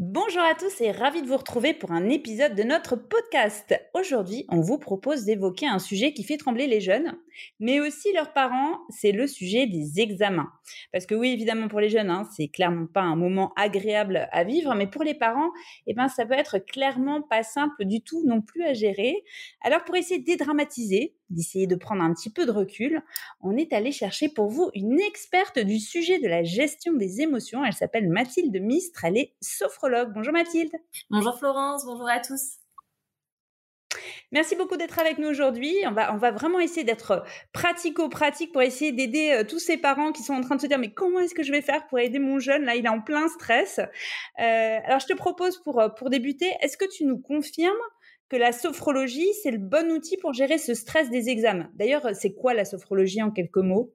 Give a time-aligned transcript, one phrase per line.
[0.00, 3.74] Bonjour à tous et ravi de vous retrouver pour un épisode de notre podcast.
[3.94, 7.16] Aujourd'hui, on vous propose d'évoquer un sujet qui fait trembler les jeunes,
[7.60, 10.50] mais aussi leurs parents, c'est le sujet des examens.
[10.92, 14.44] Parce que oui, évidemment pour les jeunes, hein, c'est clairement pas un moment agréable à
[14.44, 15.50] vivre, mais pour les parents,
[15.86, 19.24] eh ben, ça peut être clairement pas simple du tout non plus à gérer.
[19.62, 23.02] Alors pour essayer de dédramatiser, d'essayer de prendre un petit peu de recul,
[23.40, 27.64] on est allé chercher pour vous une experte du sujet de la gestion des émotions.
[27.64, 30.12] Elle s'appelle Mathilde Mistre, elle est sophrologue.
[30.14, 30.72] Bonjour Mathilde.
[31.10, 32.57] Bonjour Florence, bonjour à tous.
[34.30, 35.74] Merci beaucoup d'être avec nous aujourd'hui.
[35.86, 40.12] On va, on va vraiment essayer d'être pratico-pratique pour essayer d'aider euh, tous ces parents
[40.12, 41.98] qui sont en train de se dire mais comment est-ce que je vais faire pour
[41.98, 42.64] aider mon jeune?
[42.64, 43.78] Là, il est en plein stress.
[43.78, 47.72] Euh, alors, je te propose pour, euh, pour débuter, est-ce que tu nous confirmes
[48.28, 51.70] que la sophrologie, c'est le bon outil pour gérer ce stress des examens?
[51.74, 53.94] D'ailleurs, c'est quoi la sophrologie en quelques mots?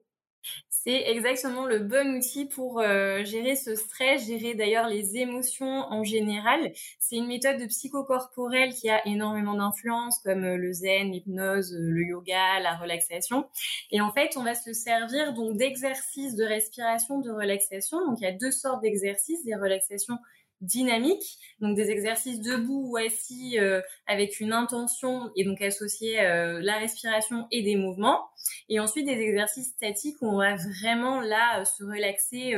[0.68, 6.04] C'est exactement le bon outil pour euh, gérer ce stress, gérer d'ailleurs les émotions en
[6.04, 6.72] général.
[6.98, 11.78] C'est une méthode de psychocorporelle qui a énormément d'influence comme euh, le zen, l'hypnose, euh,
[11.80, 13.48] le yoga, la relaxation.
[13.90, 18.04] Et en fait, on va se servir donc d'exercices de respiration, de relaxation.
[18.06, 20.18] Donc il y a deux sortes d'exercices, des relaxations
[20.64, 26.60] dynamiques, donc des exercices debout ou assis euh, avec une intention et donc associer euh,
[26.62, 28.28] la respiration et des mouvements.
[28.68, 32.54] Et ensuite des exercices statiques où on va vraiment là euh, se relaxer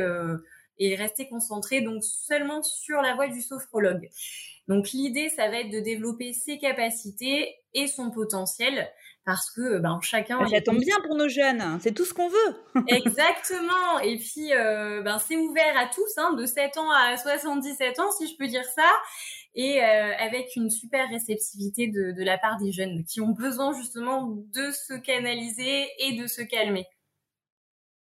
[0.79, 4.09] et rester concentré donc seulement sur la voix du sophrologue.
[4.69, 8.89] Donc l'idée, ça va être de développer ses capacités et son potentiel
[9.27, 10.47] parce que ben chacun.
[10.47, 11.79] Ça tombe bien pour nos jeunes, hein.
[11.83, 12.57] c'est tout ce qu'on veut.
[12.89, 13.99] Exactement.
[14.03, 18.11] Et puis euh, ben c'est ouvert à tous, hein, de 7 ans à 77 ans,
[18.13, 18.89] si je peux dire ça,
[19.57, 23.77] et euh, avec une super réceptivité de, de la part des jeunes qui ont besoin
[23.77, 24.23] justement
[24.55, 26.87] de se canaliser et de se calmer.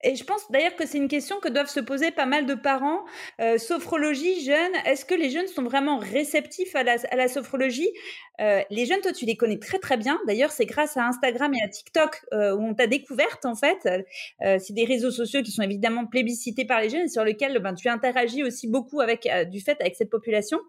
[0.03, 2.55] Et je pense d'ailleurs que c'est une question que doivent se poser pas mal de
[2.55, 3.05] parents.
[3.41, 7.89] Euh, sophrologie, jeunes, est-ce que les jeunes sont vraiment réceptifs à la, à la sophrologie?
[8.41, 10.21] Euh, Les jeunes, toi, tu les connais très très bien.
[10.27, 13.89] D'ailleurs, c'est grâce à Instagram et à TikTok euh, où on t'a découverte en fait.
[14.43, 17.59] Euh, c'est des réseaux sociaux qui sont évidemment plébiscités par les jeunes et sur lesquels
[17.59, 20.61] ben, tu interagis aussi beaucoup avec euh, du fait avec cette population.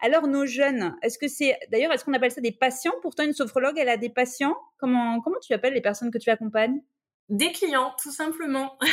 [0.00, 2.94] Alors nos jeunes, est-ce que c'est d'ailleurs est-ce qu'on appelle ça des patients?
[3.02, 4.56] Pourtant, une sophrologue, elle a des patients.
[4.78, 6.80] Comment comment tu appelles les personnes que tu accompagnes?
[7.28, 8.78] Des clients, tout simplement.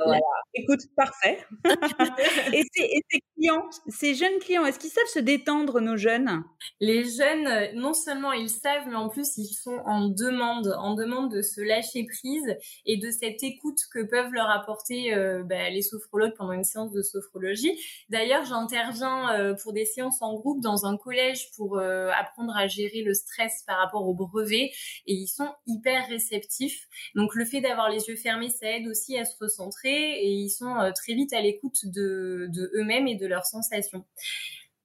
[0.00, 0.18] Ah bah
[0.54, 1.44] Écoute, parfait.
[2.52, 6.44] et, ces, clients, ces jeunes clients, est-ce qu'ils savent se détendre, nos jeunes?
[6.80, 10.94] Les jeunes, euh, non seulement ils savent, mais en plus ils sont en demande, en
[10.94, 12.56] demande de se lâcher prise
[12.86, 16.92] et de cette écoute que peuvent leur apporter euh, bah, les sophrologues pendant une séance
[16.92, 17.78] de sophrologie.
[18.08, 23.02] D'ailleurs, j'interviens euh, pour des séances en groupe dans un collège pour apprendre à gérer
[23.02, 24.70] le stress par rapport au brevet
[25.06, 26.86] et ils sont hyper réceptifs.
[27.14, 30.50] Donc le fait d'avoir les yeux fermés, ça aide aussi à se recentrer et ils
[30.50, 34.04] sont euh, très vite à l'écoute de, eux-mêmes et de leurs sensations.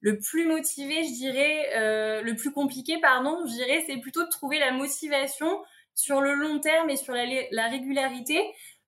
[0.00, 4.30] Le plus motivé, je dirais, euh, le plus compliqué, pardon, je dirais, c'est plutôt de
[4.30, 5.62] trouver la motivation
[5.94, 8.40] sur le long terme et sur la, la régularité.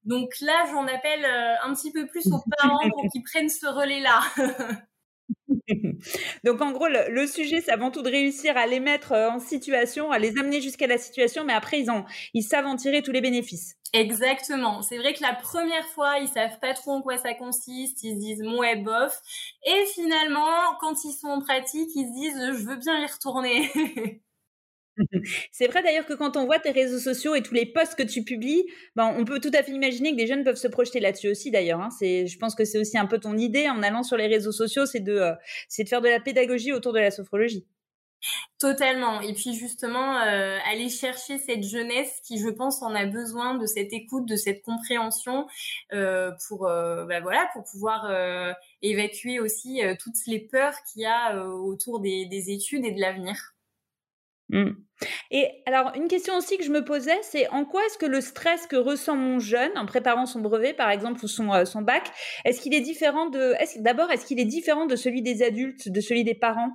[0.05, 3.67] Donc là, j'en appelle euh, un petit peu plus aux parents pour qu'ils prennent ce
[3.67, 4.21] relais-là.
[6.45, 9.41] Donc en gros, le, sujet, c'est avant tout de réussir à les mettre euh, en
[9.41, 12.05] situation, à les amener jusqu'à la situation, mais après, ils, ont,
[12.35, 13.77] ils savent en tirer tous les bénéfices.
[13.93, 14.83] Exactement.
[14.83, 18.15] C'est vrai que la première fois, ils savent pas trop en quoi ça consiste, ils
[18.15, 19.21] se disent ouais bof,
[19.67, 24.23] et finalement, quand ils sont en pratique, ils se disent je veux bien y retourner.
[25.53, 28.03] C'est vrai d'ailleurs que quand on voit tes réseaux sociaux et tous les posts que
[28.03, 28.65] tu publies,
[28.97, 31.51] ben, on peut tout à fait imaginer que des jeunes peuvent se projeter là-dessus aussi
[31.51, 31.81] d'ailleurs.
[31.81, 31.89] Hein.
[32.01, 34.87] je pense que c'est aussi un peu ton idée en allant sur les réseaux sociaux,
[34.87, 35.35] c'est de, euh,
[35.87, 37.67] faire de la pédagogie autour de la sophrologie.
[38.59, 39.23] Totalement.
[39.23, 43.65] Et puis justement, euh, aller chercher cette jeunesse qui, je pense, en a besoin de
[43.65, 45.47] cette écoute, de cette compréhension
[45.95, 48.13] euh, pour, ben voilà, pour pouvoir
[48.83, 53.55] évacuer aussi toutes les peurs qu'il y a autour des études et de l'avenir.
[54.51, 54.71] Mmh.
[55.31, 58.21] Et alors, une question aussi que je me posais, c'est en quoi est-ce que le
[58.21, 61.83] stress que ressent mon jeune en préparant son brevet, par exemple, ou son, euh, son
[61.83, 62.11] bac,
[62.45, 63.55] est-ce qu'il est différent de.
[63.79, 66.73] D'abord, est-ce qu'il est différent de celui des adultes, de celui des parents?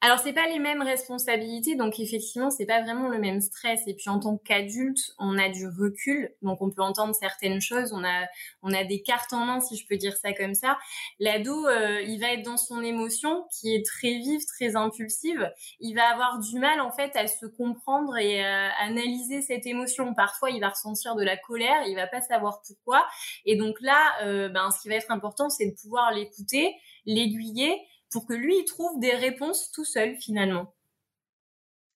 [0.00, 3.82] Alors c'est pas les mêmes responsabilités, donc effectivement c'est pas vraiment le même stress.
[3.88, 7.92] Et puis en tant qu'adulte, on a du recul, donc on peut entendre certaines choses,
[7.92, 8.26] on a
[8.62, 10.78] on a des cartes en main si je peux dire ça comme ça.
[11.18, 15.50] L'ado, euh, il va être dans son émotion qui est très vive, très impulsive.
[15.80, 20.14] Il va avoir du mal en fait à se comprendre et à analyser cette émotion.
[20.14, 23.04] Parfois il va ressentir de la colère, il va pas savoir pourquoi.
[23.46, 26.72] Et donc là, euh, ben ce qui va être important, c'est de pouvoir l'écouter,
[27.04, 30.74] l'aiguiller pour que lui, il trouve des réponses tout seul finalement.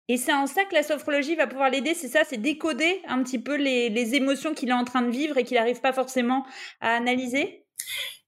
[0.09, 3.23] Et c'est en ça que la sophrologie va pouvoir l'aider, c'est ça, c'est décoder un
[3.23, 6.45] petit peu les, émotions qu'il est en train de vivre et qu'il n'arrive pas forcément
[6.81, 7.65] à analyser?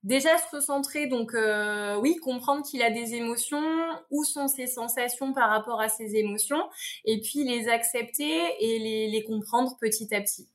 [0.03, 3.65] Déjà se recentrer, donc euh, oui, comprendre qu'il a des émotions,
[4.11, 6.63] où sont ses sensations par rapport à ses émotions,
[7.05, 10.54] et puis les accepter et les comprendre petit à petit.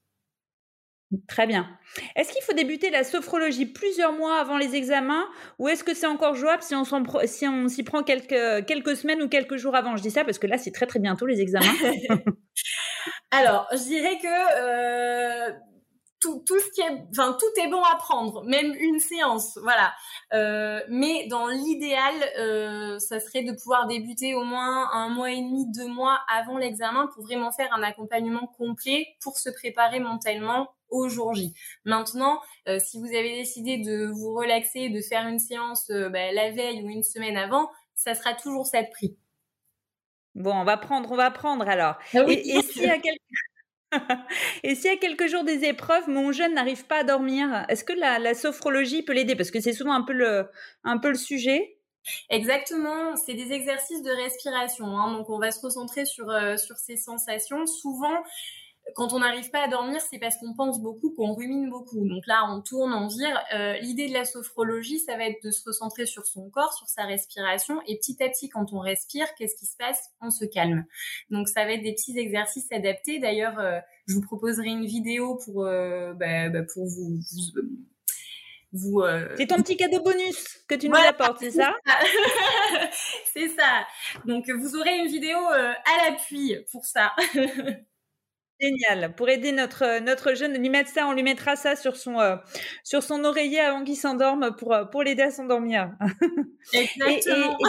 [1.27, 1.67] Très bien.
[2.15, 5.27] Est-ce qu'il faut débuter la sophrologie plusieurs mois avant les examens
[5.57, 9.75] ou est-ce que c'est encore jouable si on s'y prend quelques, semaines ou quelques jours
[9.75, 9.97] avant?
[9.97, 11.65] Je dis ça parce que là, c'est très très bientôt les examens.
[13.31, 15.51] Alors, je dirais que euh,
[16.21, 19.93] tout, ce qui est, tout est bon à prendre, même une séance, voilà.
[20.33, 25.37] Euh, mais dans l'idéal, euh, ça serait de pouvoir débuter au moins un mois et
[25.37, 30.67] demi, deux mois avant l'examen pour vraiment faire un accompagnement complet pour se préparer mentalement
[30.89, 31.53] au jour J.
[31.85, 36.31] Maintenant, euh, si vous avez décidé de vous relaxer, de faire une séance euh, bah,
[36.31, 39.17] la veille ou une semaine avant, ça sera toujours ça de prix.
[40.35, 41.95] Bon, on va prendre, on va prendre alors.
[42.13, 43.19] Ah et, et s'il y a quelques...
[44.63, 47.83] Et s'il y a quelques jours des épreuves, mon jeune n'arrive pas à dormir, est-ce
[47.83, 49.35] que la, sophrologie peut l'aider?
[49.35, 50.47] Parce que c'est souvent un peu le,
[50.83, 51.77] un peu le sujet.
[52.29, 54.85] Exactement, c'est des exercices de respiration.
[54.97, 55.11] Hein.
[55.13, 57.65] donc on va se recentrer sur, euh, sur ces sensations.
[57.67, 58.23] Souvent,
[58.95, 62.07] quand on n'arrive pas à dormir, c'est parce qu'on pense beaucoup, qu'on rumine beaucoup.
[62.07, 63.39] Donc là, on tourne, on vire.
[63.53, 66.87] Euh, l'idée de la sophrologie, ça va être de se recentrer sur son corps, sur
[66.87, 67.81] sa respiration.
[67.87, 70.11] Et petit à petit, quand on respire, qu'est-ce qui se passe?
[70.21, 70.85] On se calme.
[71.29, 73.19] Donc ça va être des petits exercices adaptés.
[73.19, 77.19] D'ailleurs, euh, je vous proposerai une vidéo pour, euh, bah, bah, pour vous,
[78.71, 79.03] vous
[79.37, 81.75] C'est ton petit cadeau bonus que tu nous apportes, c'est ça?
[83.33, 83.85] C'est ça.
[84.25, 87.13] Donc vous aurez une vidéo à l'appui pour ça.
[88.61, 89.15] Génial.
[89.15, 92.35] Pour aider notre, notre jeune, lui mettre ça, on lui mettra ça sur son, euh,
[92.83, 95.91] sur son oreiller avant qu'il s'endorme pour, euh, pour l'aider à s'endormir.
[96.73, 97.57] Exactement.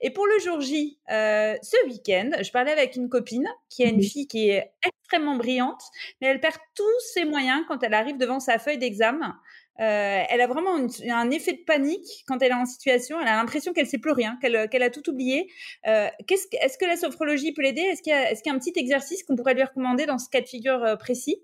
[0.00, 3.88] Et, pour le jour J, euh, ce week-end, je parlais avec une copine qui a
[3.88, 5.82] une fille qui est extrêmement brillante,
[6.20, 9.38] mais elle perd tous ses moyens quand elle arrive devant sa feuille d'examen.
[9.80, 13.20] Euh, elle a vraiment un effet de panique quand elle est en situation.
[13.20, 15.50] Elle a l'impression qu'elle sait plus rien, qu'elle a tout oublié.
[15.86, 17.80] Euh, est-ce que la sophrologie peut l'aider?
[17.80, 20.46] Est-ce qu'il y, a un petit exercice qu'on pourrait lui recommander dans ce cas de
[20.46, 21.42] figure euh, précis?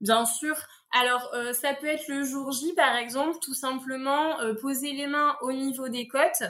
[0.00, 0.56] Bien sûr.
[0.92, 5.52] Alors, ça peut être le jour J, par exemple, tout simplement poser les mains au
[5.52, 6.44] niveau des côtes,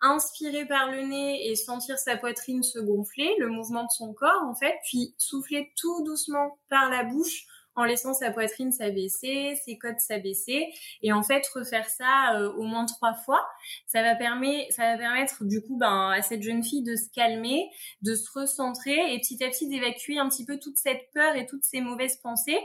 [0.00, 4.42] inspirer par le nez et sentir sa poitrine se gonfler, le mouvement de son corps,
[4.44, 7.46] en fait, puis souffler tout doucement par la bouche
[7.78, 10.66] en laissant sa poitrine s'abaisser, ses côtes s'abaisser,
[11.02, 13.46] et en fait refaire ça euh, au moins trois fois.
[13.86, 17.08] Ça va permettre, ça va permettre du coup ben, à cette jeune fille de se
[17.14, 17.70] calmer,
[18.02, 21.46] de se recentrer et petit à petit d'évacuer un petit peu toute cette peur et
[21.46, 22.58] toutes ces mauvaises pensées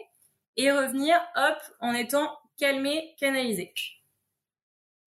[0.58, 2.28] et revenir hop en étant
[2.58, 3.72] calmée, canalisée.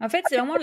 [0.00, 0.58] En fait, c'est vraiment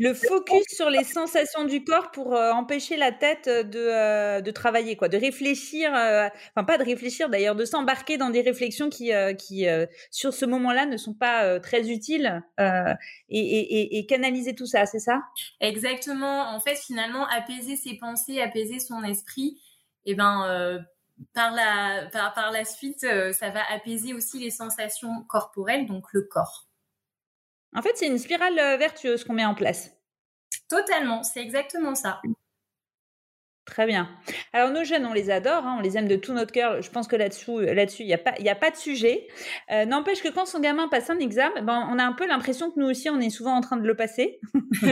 [0.00, 4.96] le focus sur les sensations du corps pour euh, empêcher la tête de, de, travailler,
[4.96, 9.66] quoi, de réfléchir, enfin pas de réfléchir d'ailleurs, de s'embarquer dans des réflexions qui, qui
[10.10, 12.96] sur ce moment-là, ne sont pas très utiles et,
[13.28, 15.20] et, et, canaliser tout ça, c'est ça?
[15.60, 16.48] Exactement.
[16.50, 19.60] En fait, finalement, apaiser ses pensées, apaiser son esprit,
[20.04, 20.84] et eh ben
[21.34, 26.22] par la, par, par la suite, ça va apaiser aussi les sensations corporelles, donc le
[26.22, 26.71] corps.
[27.74, 29.90] En fait, c'est une spirale euh, vertueuse qu'on met en place.
[30.68, 32.20] Totalement, c'est exactement ça.
[33.64, 34.08] Très bien.
[34.52, 36.82] Alors nos jeunes, on les adore, hein, on les aime de tout notre cœur.
[36.82, 39.28] Je pense que là-dessus, euh, là-dessus, il n'y a pas, il a pas de sujet.
[39.70, 42.70] Euh, n'empêche que quand son gamin passe un examen, ben, on a un peu l'impression
[42.72, 44.40] que nous aussi, on est souvent en train de le passer.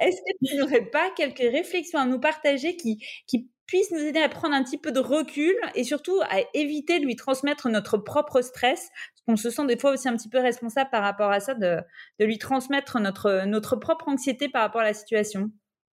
[0.00, 4.20] Est-ce que tu n'aurais pas quelques réflexions à nous partager qui, qui puisse nous aider
[4.20, 7.98] à prendre un petit peu de recul et surtout à éviter de lui transmettre notre
[7.98, 11.30] propre stress, parce qu'on se sent des fois aussi un petit peu responsable par rapport
[11.30, 11.78] à ça, de,
[12.18, 15.52] de lui transmettre notre, notre propre anxiété par rapport à la situation.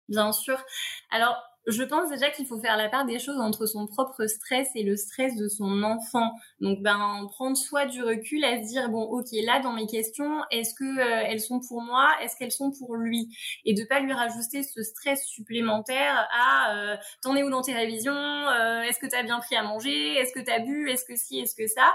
[0.09, 0.65] Bien sûr.
[1.11, 1.37] Alors,
[1.69, 4.83] je pense déjà qu'il faut faire la part des choses entre son propre stress et
[4.83, 6.33] le stress de son enfant.
[6.61, 10.41] Donc, ben, prendre soit du recul à se dire bon, ok, là, dans mes questions,
[10.51, 13.29] est-ce que euh, elles sont pour moi, est-ce qu'elles sont pour lui,
[13.67, 17.75] et de pas lui rajouter ce stress supplémentaire à euh, t'en es où dans tes
[17.75, 21.17] révisions, euh, est-ce que t'as bien pris à manger, est-ce que t'as bu, est-ce que
[21.17, 21.95] si, est-ce que ça?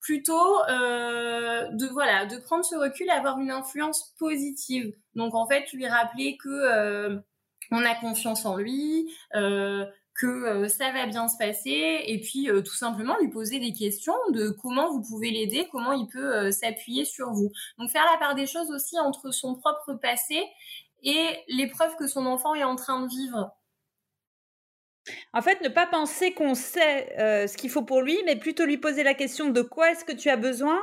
[0.00, 4.94] Plutôt euh, de voilà de prendre ce recul avoir une influence positive.
[5.16, 7.20] Donc en fait lui rappeler que
[7.70, 12.48] on a confiance en lui, euh, que euh, ça va bien se passer, et puis
[12.64, 17.04] tout simplement lui poser des questions de comment vous pouvez l'aider, comment il peut s'appuyer
[17.04, 17.50] sur vous.
[17.78, 20.42] Donc faire la part des choses aussi entre son propre passé
[21.02, 23.52] et l'épreuve que son enfant est en train de vivre.
[25.32, 28.64] En fait, ne pas penser qu'on sait euh, ce qu'il faut pour lui, mais plutôt
[28.64, 30.80] lui poser la question de quoi est-ce que tu as besoin.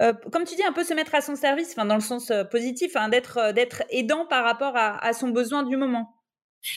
[0.00, 2.30] Euh, comme tu dis, un peu se mettre à son service, enfin dans le sens
[2.30, 6.14] euh, positif, hein, d'être d'être aidant par rapport à, son besoin du moment.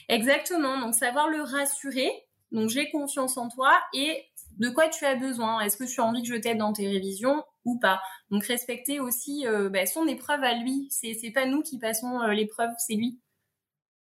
[0.10, 0.80] Exactement.
[0.80, 2.10] Donc savoir le rassurer.
[2.52, 4.24] Donc j'ai confiance en toi et
[4.58, 5.60] de quoi tu as besoin.
[5.62, 8.02] Est-ce que tu as envie que je t'aide dans tes révisions ou pas?
[8.32, 10.88] Donc respecter aussi bah, son épreuve à lui.
[10.90, 13.20] C'est c'est pas nous qui passons l'épreuve, c'est lui.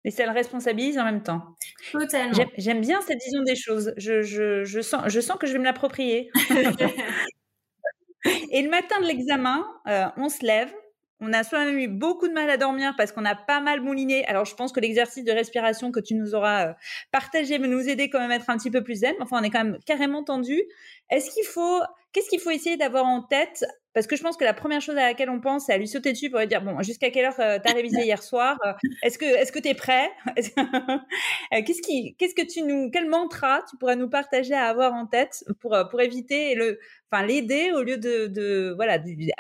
[0.08, 1.44] Et ça le responsabilise en même temps.
[1.92, 2.46] Totalement.
[2.58, 3.94] J'aime bien cette vision des choses.
[3.98, 6.32] Je, je, je, sens, je sens que je vais me l'approprier.
[8.52, 10.74] Et le matin de l'examen, euh, on se lève.
[11.20, 13.82] On a soit même eu beaucoup de mal à dormir parce qu'on a pas mal
[13.82, 14.26] mouliné.
[14.26, 16.74] Alors, je pense que l'exercice de respiration que tu nous auras euh,
[17.12, 19.16] partagé va nous aider quand même à être un petit peu plus zen.
[19.20, 20.62] Enfin, on est quand même carrément tendu.
[21.10, 21.82] Est-ce qu'il faut,
[22.14, 23.66] qu'est-ce qu'il faut essayer d'avoir en tête
[23.98, 25.88] parce que je pense que la première chose à laquelle on pense, c'est à lui
[25.88, 28.56] sauter dessus pour lui dire bon, jusqu'à quelle heure euh, tu as révisé hier soir
[28.64, 32.92] euh, Est-ce que est-ce que tu es prêt euh, Qu'est-ce qui qu'est-ce que tu nous
[32.92, 36.78] quel mantra tu pourrais nous partager à avoir en tête pour pour éviter le
[37.12, 39.00] enfin l'aider au lieu de, de voilà,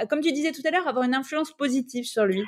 [0.09, 2.41] comme tu disais tout à l'heure avoir une influence positive sur lui?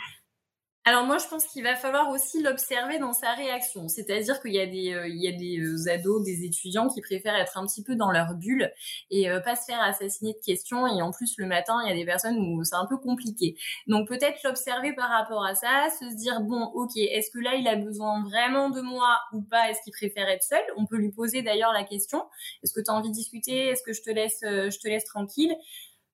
[0.85, 3.87] Alors moi, je pense qu'il va falloir aussi l'observer dans sa réaction.
[3.89, 7.01] C'est-à-dire qu'il y a des, euh, il y a des euh, ados, des étudiants qui
[7.01, 8.71] préfèrent être un petit peu dans leur bulle
[9.11, 10.87] et euh, pas se faire assassiner de questions.
[10.87, 13.55] Et en plus, le matin, il y a des personnes où c'est un peu compliqué.
[13.87, 17.67] Donc peut-être l'observer par rapport à ça, se dire bon, ok, est-ce que là, il
[17.67, 19.69] a besoin vraiment de moi ou pas?
[19.69, 20.63] Est-ce qu'il préfère être seul?
[20.77, 22.23] On peut lui poser d'ailleurs la question
[22.63, 23.67] est-ce que tu as envie de discuter?
[23.67, 25.53] Est-ce que je te laisse, je te laisse tranquille?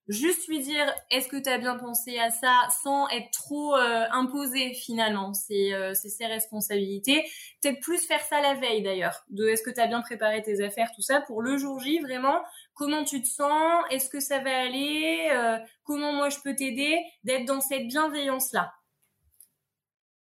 [0.08, 4.04] Juste lui dire est-ce que tu as bien pensé à ça sans être trop euh,
[4.12, 5.34] imposé finalement.
[5.34, 7.24] C'est euh, ses responsabilités.
[7.60, 10.62] Peut-être plus faire ça la veille d'ailleurs de est-ce que tu as bien préparé tes
[10.62, 12.42] affaires tout ça pour le jour J vraiment
[12.74, 16.98] comment tu te sens est-ce que ça va aller euh, comment moi je peux t'aider
[17.24, 18.72] d'être dans cette bienveillance là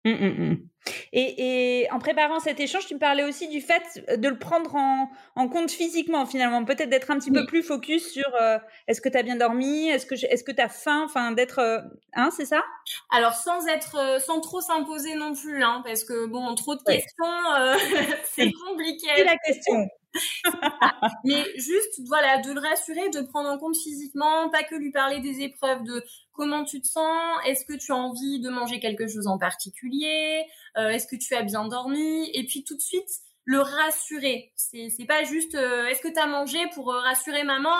[0.04, 0.68] mmh, mmh,
[1.12, 5.48] Et, en préparant cet échange, tu me parlais aussi du fait de le prendre en,
[5.48, 6.64] compte physiquement, finalement.
[6.64, 9.88] Peut-être d'être un petit peu plus focus sur euh, est-ce que tu as bien dormi
[9.88, 11.58] Est-ce que, est-ce que tu as faim Enfin, d'être.
[11.58, 11.80] Euh,
[12.14, 12.62] hein, c'est ça?
[13.10, 13.96] Alors, sans être.
[13.96, 17.24] Euh, sans trop s'imposer non plus, hein, parce que, bon, trop de questions,
[18.32, 19.08] c'est compliqué.
[19.16, 19.88] C'est la question.
[21.24, 24.90] Mais juste, voilà, de le rassurer, de le prendre en compte physiquement, pas que lui
[24.90, 28.80] parler des épreuves, de comment tu te sens, est-ce que tu as envie de manger
[28.80, 30.44] quelque chose en particulier,
[30.76, 33.08] euh, est-ce que tu as bien dormi, et puis tout de suite
[33.46, 34.52] le rassurer.
[34.56, 37.76] C'est c'est pas juste euh, est-ce que tu as mangé pour euh, rassurer maman,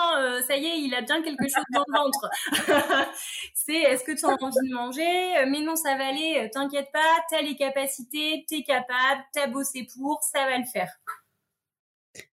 [0.47, 2.29] ça y est, il a bien quelque chose dans le ventre.
[3.55, 5.45] c'est est-ce que tu as envie de manger?
[5.47, 6.99] Mais non, ça va aller, t'inquiète pas,
[7.29, 10.91] tu as les capacités, tu es capable, tu as bossé pour, ça va le faire.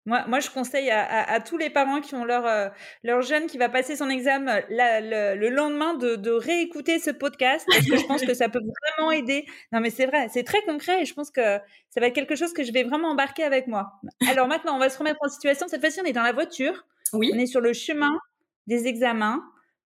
[0.06, 2.68] Moi, moi, je conseille à, tous les parents qui ont leur, euh,
[3.02, 7.96] leur jeune qui va passer son examen le, lendemain de, réécouter ce podcast parce que
[7.96, 9.46] je pense que ça peut vraiment aider.
[9.72, 11.58] Non, mais c'est vrai, c'est très concret et je pense que
[11.90, 13.92] ça va être quelque chose que je vais vraiment embarquer avec moi.
[14.28, 15.66] Alors maintenant, on va se remettre en situation.
[15.68, 16.86] Cette fois-ci, on est dans la voiture.
[17.12, 17.30] Oui.
[17.34, 18.18] On est sur le chemin
[18.66, 19.42] des examens.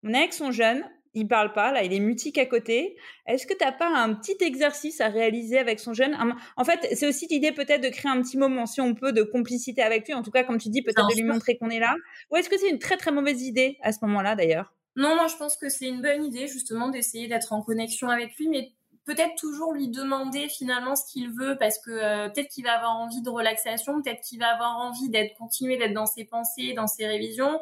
[0.03, 0.83] On est avec son jeune
[1.13, 2.95] il parle pas, là, il est mutique à côté.
[3.27, 6.17] Est-ce que tu n'as pas un petit exercice à réaliser avec son jeune?
[6.55, 9.23] En fait, c'est aussi l'idée peut-être de créer un petit moment, si on peut, de
[9.23, 10.13] complicité avec lui.
[10.13, 11.95] En tout cas, comme tu dis, peut-être de lui montrer qu'on est là.
[12.31, 14.73] Ou est-ce que c'est une très très mauvaise idée à ce moment-là, d'ailleurs?
[14.95, 18.35] Non, moi je pense que c'est une bonne idée, justement, d'essayer d'être en connexion avec
[18.37, 18.71] lui, mais
[19.05, 22.97] peut-être toujours lui demander finalement ce qu'il veut parce que euh, peut-être qu'il va avoir
[22.97, 26.87] envie de relaxation, peut-être qu'il va avoir envie d'être continuer d'être dans ses pensées, dans
[26.87, 27.59] ses révisions.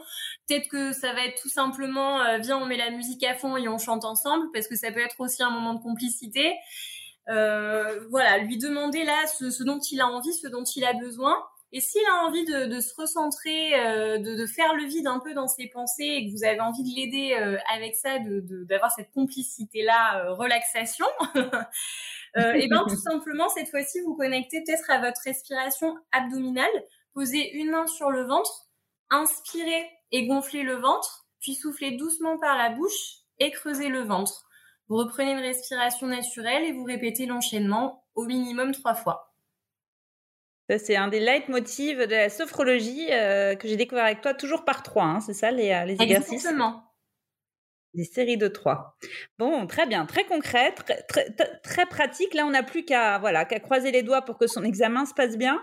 [0.48, 3.56] Peut-être que ça va être tout simplement euh, viens on met la musique à fond
[3.58, 6.54] et on chante ensemble parce que ça peut être aussi un moment de complicité.
[7.30, 11.38] Euh, voilà, lui demander là ce dont il a envie, ce dont il a besoin
[11.72, 15.20] et s'il a envie de, de se recentrer, euh, de, de, faire le vide un
[15.20, 18.92] peu dans ses pensées et que vous avez envie de l'aider euh, avec ça, d'avoir
[18.92, 21.06] cette complicité-là, euh, relaxation,
[22.36, 26.68] et bien tout simplement, cette fois-ci, vous connectez peut-être à votre respiration abdominale.
[27.14, 28.68] Posez une main sur le ventre,
[29.12, 34.46] inspirez et gonflez le ventre, puis soufflez doucement par la bouche et creusez le ventre.
[34.88, 39.29] Vous reprenez une respiration naturelle et vous répétez l'enchaînement au minimum trois fois
[40.78, 44.84] c'est un des leitmotivs de la sophrologie euh, que j'ai découvert avec toi, toujours par
[44.84, 46.34] trois, hein, c'est ça les, euh, les exercices?
[46.34, 46.84] Exactement.
[47.96, 48.96] Des séries de trois.
[49.40, 51.04] Bon, très bien, très concret, très,
[51.64, 52.36] très, pratique.
[52.36, 55.16] Là, on n'a plus qu'à voilà, qu'à croiser les doigts pour que son examen se
[55.16, 55.60] passe bien.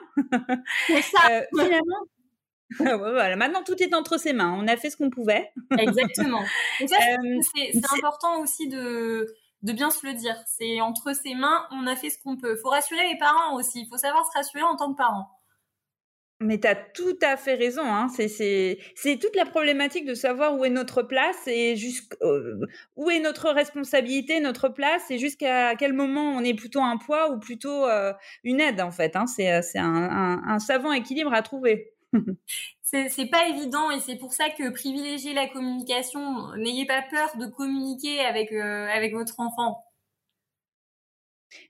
[0.89, 1.31] C'est ça.
[1.31, 4.53] Euh, finalement, voilà, maintenant tout est entre ses mains.
[4.59, 5.53] On a fait ce qu'on pouvait.
[5.79, 6.43] Exactement.
[6.81, 9.33] c'est important aussi de
[9.67, 10.37] de bien se le dire.
[10.47, 12.57] C'est entre ses mains, on a fait ce qu'on peut.
[12.57, 13.81] Faut rassurer les parents aussi.
[13.81, 15.29] Il faut savoir se rassurer en tant que parent.
[16.39, 17.83] Mais tu as tout à fait raison.
[17.85, 18.09] Hein.
[18.09, 18.79] C'est
[19.21, 21.75] toute la problématique de savoir où est notre place et
[22.23, 22.61] euh,
[22.95, 27.31] où est notre responsabilité, notre place et jusqu'à quel moment on est plutôt un poids
[27.31, 28.13] ou plutôt euh,
[28.45, 29.17] une aide en fait.
[29.17, 29.27] Hein.
[29.27, 31.96] C'est un, un, un savant équilibre à trouver.
[32.83, 37.47] C'est pas évident et c'est pour ça que privilégier la communication, n'ayez pas peur de
[37.47, 39.86] communiquer avec euh, avec votre enfant.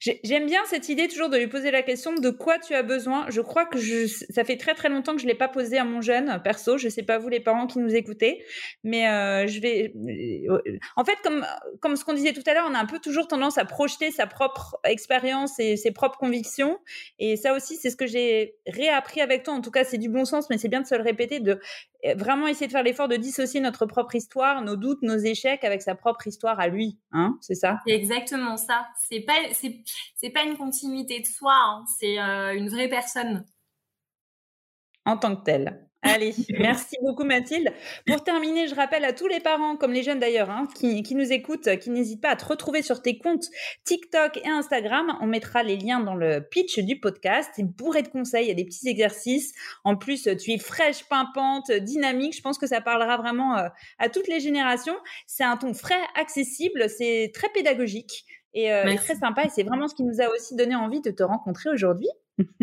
[0.01, 3.27] J'aime bien cette idée toujours de lui poser la question de quoi tu as besoin.
[3.29, 6.01] Je crois que ça fait très très longtemps que je l'ai pas posé à mon
[6.01, 6.79] jeune perso.
[6.79, 8.45] Je sais pas vous les parents qui nous écoutez,
[8.85, 9.93] mais euh, je vais.
[10.49, 11.45] Euh, en fait, comme
[11.81, 14.11] comme ce qu'on disait tout à l'heure, on a un peu toujours tendance à projeter
[14.11, 16.79] sa propre expérience et ses propres convictions.
[17.19, 19.55] Et ça aussi, c'est ce que j'ai réappris avec toi.
[19.55, 21.61] En tout cas, c'est du bon sens, mais c'est bien de se le répéter, de
[22.17, 25.83] vraiment essayer de faire l'effort de dissocier notre propre histoire, nos doutes, nos échecs avec
[25.83, 26.99] sa propre histoire à lui.
[27.13, 27.81] Hein, c'est ça?
[27.87, 28.87] C'est exactement ça.
[29.09, 31.55] C'est pas c'est pas une continuité de soi.
[31.55, 31.85] Hein.
[31.99, 33.45] C'est euh, une vraie personne.
[35.05, 35.89] En tant que telle.
[36.15, 37.73] Allez, merci beaucoup Mathilde.
[38.07, 41.33] Pour terminer, je rappelle à tous les parents, comme les jeunes d'ailleurs, hein, qui, nous
[41.33, 43.47] écoutent, qui n'hésitent pas à te retrouver sur tes comptes
[43.85, 45.17] TikTok et Instagram.
[45.21, 47.51] On mettra les liens dans le pitch du podcast.
[47.59, 49.53] Une bourrée de conseils, il y a des petits exercices.
[49.85, 52.37] En plus, tu es fraîche, pimpante, dynamique.
[52.37, 54.97] Je pense que ça parlera vraiment euh, à toutes les générations.
[55.27, 59.45] C'est un ton frais, accessible, c'est très pédagogique et, euh, et très sympa.
[59.45, 62.09] Et c'est vraiment ce qui nous a aussi donné envie de te rencontrer aujourd'hui.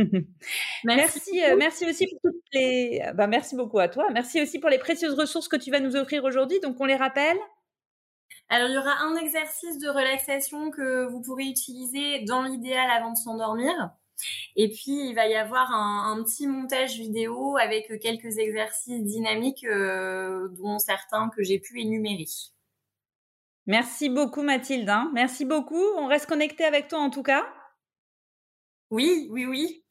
[0.83, 3.01] merci, merci, euh, aussi pour toutes les.
[3.15, 4.07] Bah, merci beaucoup à toi.
[4.11, 6.59] Merci aussi pour les précieuses ressources que tu vas nous offrir aujourd'hui.
[6.59, 7.37] Donc, on les rappelle.
[8.49, 13.11] Alors, il y aura un exercice de relaxation que vous pourrez utiliser dans l'idéal avant
[13.11, 13.73] de s'endormir.
[14.55, 20.47] Et puis, il va y avoir un, petit montage vidéo avec quelques exercices dynamiques, euh,
[20.49, 22.27] dont certains que j'ai pu énumérer.
[23.65, 24.89] Merci beaucoup, Mathilde.
[24.89, 25.09] Hein.
[25.13, 25.83] Merci beaucoup.
[25.97, 27.45] On reste connecté avec toi en tout cas.
[28.93, 29.83] Oui, oui, oui.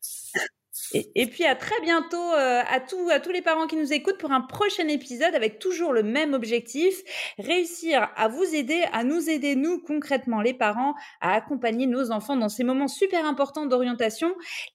[0.94, 4.30] Et, puis à très bientôt euh, à, à tous les parents qui nous écoutent pour
[4.30, 7.02] un prochain épisode avec toujours le même objectif,
[7.36, 12.36] réussir à vous aider, à nous aider, nous concrètement les parents, à accompagner nos enfants
[12.36, 14.32] dans ces moments super importants d'orientation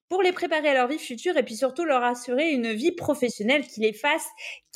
[0.09, 3.65] pour les préparer à leur vie future et puis surtout leur assurer une vie professionnelle
[3.65, 4.27] qui les fasse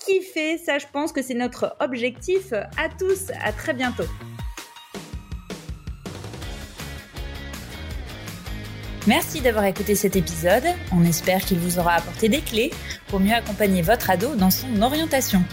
[0.05, 0.59] kiffer.
[0.59, 3.31] Ça, je pense que c'est notre objectif à tous.
[3.43, 4.05] À très bientôt.
[9.07, 10.63] Merci d'avoir écouté cet épisode.
[10.91, 12.71] On espère qu'il vous aura apporté des clés
[13.07, 15.43] pour mieux accompagner votre ado dans son orientation.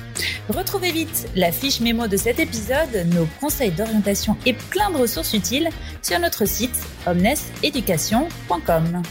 [0.50, 5.32] Retrouvez vite la fiche mémo de cet épisode, nos conseils d'orientation et plein de ressources
[5.32, 5.70] utiles
[6.02, 9.02] sur notre site omneseducation.com.